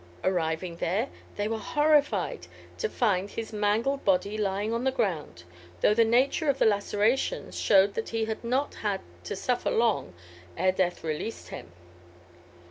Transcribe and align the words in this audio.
Arriving 0.23 0.77
there, 0.77 1.09
they 1.35 1.47
were 1.47 1.59
horrified 1.59 2.47
to 2.75 2.89
find 2.89 3.29
his 3.29 3.53
mangled 3.53 4.03
body 4.03 4.35
lying 4.35 4.73
on 4.73 4.83
the 4.83 4.89
ground, 4.89 5.43
though 5.81 5.93
the 5.93 6.03
nature 6.03 6.49
of 6.49 6.57
the 6.57 6.65
lacerations 6.65 7.55
showed 7.55 7.93
that 7.93 8.09
he 8.09 8.25
had 8.25 8.43
not 8.43 8.73
had 8.81 9.01
to 9.23 9.35
suffer 9.35 9.69
long 9.69 10.15
ere 10.57 10.71
death 10.71 11.03
released 11.03 11.49
him. 11.49 11.71